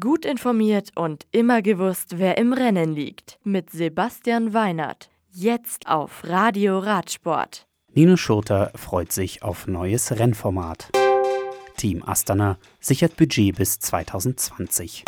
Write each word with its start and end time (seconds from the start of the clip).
Gut 0.00 0.24
informiert 0.24 0.92
und 0.94 1.26
immer 1.30 1.60
gewusst, 1.60 2.14
wer 2.16 2.38
im 2.38 2.54
Rennen 2.54 2.94
liegt. 2.94 3.38
Mit 3.44 3.68
Sebastian 3.68 4.54
Weinert. 4.54 5.10
Jetzt 5.30 5.88
auf 5.88 6.22
Radio 6.24 6.78
Radsport. 6.78 7.66
Nino 7.92 8.16
Schurter 8.16 8.72
freut 8.76 9.12
sich 9.12 9.42
auf 9.42 9.66
neues 9.66 10.18
Rennformat. 10.18 10.88
Team 11.76 12.02
Astana 12.02 12.56
sichert 12.80 13.18
Budget 13.18 13.56
bis 13.56 13.78
2020. 13.78 15.04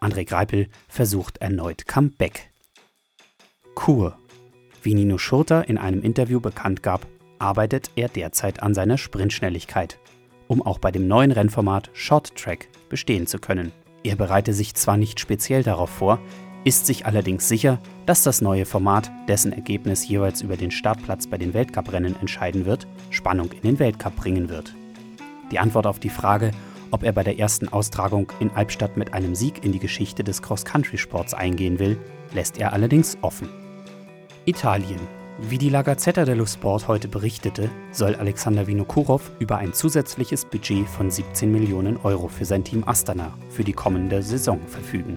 André 0.00 0.24
Greipel 0.24 0.66
versucht 0.88 1.38
erneut 1.38 1.86
Comeback. 1.86 2.50
Kur. 3.76 4.18
Wie 4.82 4.94
Nino 4.94 5.18
Schurter 5.18 5.68
in 5.68 5.78
einem 5.78 6.02
Interview 6.02 6.40
bekannt 6.40 6.82
gab, 6.82 7.06
arbeitet 7.38 7.92
er 7.94 8.08
derzeit 8.08 8.60
an 8.60 8.74
seiner 8.74 8.98
Sprintschnelligkeit, 8.98 10.00
um 10.48 10.62
auch 10.62 10.80
bei 10.80 10.90
dem 10.90 11.06
neuen 11.06 11.30
Rennformat 11.30 11.90
Short 11.92 12.34
Track 12.34 12.66
bestehen 12.88 13.28
zu 13.28 13.38
können. 13.38 13.70
Er 14.04 14.16
bereite 14.16 14.52
sich 14.52 14.74
zwar 14.74 14.98
nicht 14.98 15.18
speziell 15.18 15.62
darauf 15.62 15.88
vor, 15.88 16.20
ist 16.62 16.86
sich 16.86 17.06
allerdings 17.06 17.48
sicher, 17.48 17.78
dass 18.06 18.22
das 18.22 18.42
neue 18.42 18.66
Format, 18.66 19.10
dessen 19.28 19.52
Ergebnis 19.52 20.06
jeweils 20.06 20.42
über 20.42 20.56
den 20.56 20.70
Startplatz 20.70 21.26
bei 21.26 21.38
den 21.38 21.54
Weltcuprennen 21.54 22.14
entscheiden 22.20 22.66
wird, 22.66 22.86
Spannung 23.10 23.50
in 23.52 23.62
den 23.62 23.78
Weltcup 23.78 24.16
bringen 24.16 24.50
wird. 24.50 24.74
Die 25.50 25.58
Antwort 25.58 25.86
auf 25.86 25.98
die 25.98 26.10
Frage, 26.10 26.52
ob 26.90 27.02
er 27.02 27.12
bei 27.12 27.22
der 27.22 27.38
ersten 27.38 27.68
Austragung 27.68 28.30
in 28.40 28.50
Albstadt 28.50 28.96
mit 28.96 29.14
einem 29.14 29.34
Sieg 29.34 29.64
in 29.64 29.72
die 29.72 29.78
Geschichte 29.78 30.22
des 30.22 30.42
Cross-Country-Sports 30.42 31.32
eingehen 31.34 31.78
will, 31.78 31.98
lässt 32.34 32.58
er 32.58 32.72
allerdings 32.72 33.16
offen. 33.22 33.48
Italien. 34.44 35.00
Wie 35.40 35.58
die 35.58 35.68
La 35.68 35.82
Gazzetta 35.82 36.24
dello 36.24 36.46
Sport 36.46 36.86
heute 36.86 37.08
berichtete, 37.08 37.68
soll 37.90 38.14
Alexander 38.14 38.68
Vinokurov 38.68 39.32
über 39.40 39.58
ein 39.58 39.72
zusätzliches 39.72 40.44
Budget 40.44 40.88
von 40.88 41.10
17 41.10 41.50
Millionen 41.50 41.96
Euro 41.96 42.28
für 42.28 42.44
sein 42.44 42.62
Team 42.62 42.84
Astana 42.86 43.36
für 43.48 43.64
die 43.64 43.72
kommende 43.72 44.22
Saison 44.22 44.60
verfügen. 44.68 45.16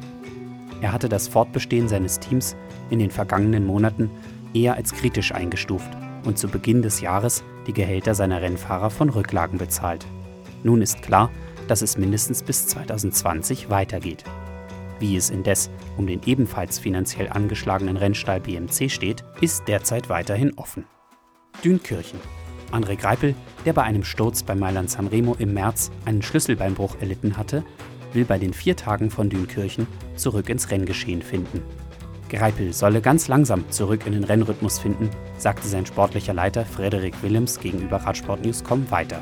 Er 0.82 0.92
hatte 0.92 1.08
das 1.08 1.28
Fortbestehen 1.28 1.88
seines 1.88 2.20
Teams 2.20 2.56
in 2.90 2.98
den 2.98 3.12
vergangenen 3.12 3.64
Monaten 3.64 4.10
eher 4.56 4.74
als 4.74 4.92
kritisch 4.92 5.34
eingestuft 5.34 5.90
und 6.26 6.40
zu 6.40 6.48
Beginn 6.48 6.82
des 6.82 7.00
Jahres 7.00 7.44
die 7.68 7.74
Gehälter 7.74 8.16
seiner 8.16 8.42
Rennfahrer 8.42 8.90
von 8.90 9.10
Rücklagen 9.10 9.60
bezahlt. 9.60 10.08
Nun 10.64 10.82
ist 10.82 11.04
klar, 11.04 11.30
dass 11.68 11.84
es 11.84 11.96
mindestens 11.96 12.42
bis 12.42 12.66
2020 12.66 13.70
weitergeht. 13.70 14.24
Wie 15.00 15.16
es 15.16 15.30
indes 15.30 15.70
um 15.98 16.08
den 16.08 16.22
ebenfalls 16.26 16.80
finanziell 16.80 17.30
angeschlagenen 17.30 17.98
Rennstall 17.98 18.40
BMC 18.40 18.90
steht, 18.90 19.24
ist 19.42 19.68
derzeit 19.68 20.10
weiterhin 20.10 20.54
offen. 20.58 20.86
Dünkirchen. 21.64 22.20
André 22.72 22.96
Greipel, 22.96 23.36
der 23.66 23.74
bei 23.74 23.84
einem 23.84 24.04
Sturz 24.04 24.44
bei 24.44 24.56
Mailand 24.56 24.90
Sanremo 24.90 25.36
im 25.40 25.54
März 25.54 25.92
einen 26.06 26.22
Schlüsselbeinbruch 26.22 26.98
erlitten 27.00 27.38
hatte, 27.38 27.64
will 28.14 28.26
bei 28.26 28.38
den 28.38 28.54
vier 28.54 28.76
Tagen 28.76 29.10
von 29.10 29.30
Dünkirchen 29.30 29.88
zurück 30.16 30.50
ins 30.50 30.70
Renngeschehen 30.70 31.22
finden. 31.22 31.62
Greipel 32.30 32.74
solle 32.74 33.00
ganz 33.00 33.28
langsam 33.30 33.70
zurück 33.72 34.06
in 34.06 34.14
den 34.14 34.26
Rennrhythmus 34.26 34.80
finden, 34.80 35.10
sagte 35.38 35.68
sein 35.68 35.86
sportlicher 35.86 36.34
Leiter 36.34 36.66
Frederik 36.66 37.24
Willems 37.24 37.60
gegenüber 37.60 37.98
Radsportnews.com 37.98 38.92
weiter. 38.92 39.22